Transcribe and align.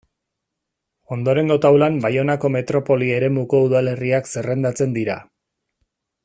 Ondorengo 1.15 1.57
taulan 1.65 1.99
Baionako 2.05 2.51
metropoli 2.55 3.11
eremuko 3.19 3.61
udalerriak 3.67 4.33
zerrendatzen 4.35 4.97
dira. 5.01 5.21